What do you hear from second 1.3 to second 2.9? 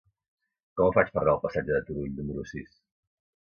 al passatge de Turull número sis?